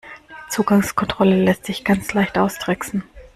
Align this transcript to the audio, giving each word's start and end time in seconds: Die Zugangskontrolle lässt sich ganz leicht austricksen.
Die 0.03 0.49
Zugangskontrolle 0.55 1.43
lässt 1.43 1.65
sich 1.67 1.85
ganz 1.85 2.11
leicht 2.15 2.35
austricksen. 2.39 3.03